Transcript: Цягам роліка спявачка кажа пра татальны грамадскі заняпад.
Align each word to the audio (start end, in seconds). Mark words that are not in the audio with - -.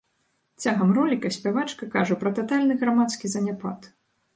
Цягам 0.63 0.93
роліка 0.99 1.31
спявачка 1.37 1.91
кажа 1.99 2.21
пра 2.25 2.35
татальны 2.43 2.83
грамадскі 2.87 3.25
заняпад. 3.37 3.93